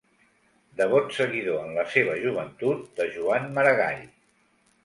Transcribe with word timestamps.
Devot 0.79 1.11
seguidor 1.17 1.59
en 1.65 1.77
la 1.81 1.85
seva 1.97 2.17
joventut 2.23 2.83
de 3.01 3.07
Joan 3.19 3.49
Maragall. 3.59 4.05